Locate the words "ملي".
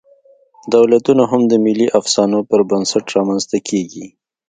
1.65-1.87